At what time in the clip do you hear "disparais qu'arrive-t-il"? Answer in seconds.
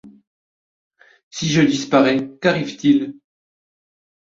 1.61-3.13